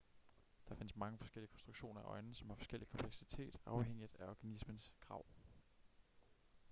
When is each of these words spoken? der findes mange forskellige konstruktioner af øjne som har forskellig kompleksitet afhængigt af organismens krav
der 0.69 0.75
findes 0.77 0.95
mange 0.95 1.17
forskellige 1.19 1.51
konstruktioner 1.51 2.01
af 2.01 2.05
øjne 2.05 2.33
som 2.35 2.49
har 2.49 2.55
forskellig 2.55 2.87
kompleksitet 2.89 3.57
afhængigt 3.65 4.15
af 4.19 4.27
organismens 4.29 4.91
krav 4.99 5.25